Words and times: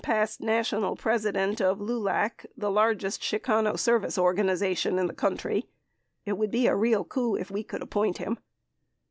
402 0.03 0.19
past 0.23 0.41
national 0.41 0.95
president 0.95 1.61
of 1.61 1.77
LULAC, 1.79 2.47
the 2.57 2.71
largest 2.71 3.21
Chicano 3.21 3.77
serv 3.77 4.03
ice 4.05 4.17
organization 4.17 4.97
in 4.97 5.05
the 5.05 5.13
country. 5.13 5.69
It 6.25 6.39
would 6.39 6.49
be 6.49 6.65
a 6.65 6.75
real 6.75 7.05
coup 7.05 7.35
if 7.35 7.51
we 7.51 7.61
could 7.63 7.83
appoint 7.83 8.17
him. 8.17 8.39